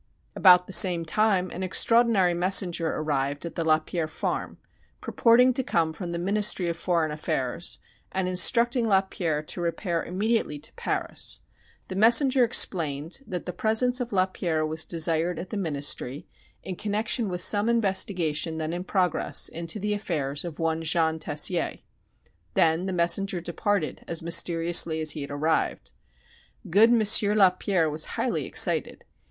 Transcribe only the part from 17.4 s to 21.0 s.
some investigation then in progress into the affairs of one